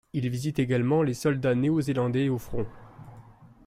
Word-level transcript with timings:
Il 0.13 0.27
visite 0.31 0.57
également 0.57 1.03
les 1.03 1.13
soldats 1.13 1.53
néo-zélandais 1.53 2.27
au 2.27 2.39
front. 2.39 2.65